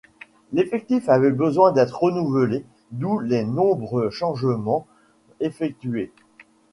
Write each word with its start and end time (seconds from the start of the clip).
L'effectif 0.51 1.09
avait 1.09 1.29
besoin 1.29 1.71
d'être 1.73 2.01
renouvelé, 2.01 2.65
d'où 2.89 3.19
les 3.19 3.43
nombreux 3.43 4.09
changements 4.09 4.87
effectués. 5.41 6.11